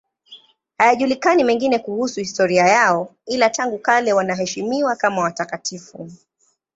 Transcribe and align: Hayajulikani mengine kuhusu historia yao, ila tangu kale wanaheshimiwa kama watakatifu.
Hayajulikani 0.77 1.43
mengine 1.43 1.79
kuhusu 1.79 2.19
historia 2.19 2.67
yao, 2.67 3.15
ila 3.25 3.49
tangu 3.49 3.77
kale 3.79 4.13
wanaheshimiwa 4.13 4.95
kama 4.95 5.21
watakatifu. 5.21 6.09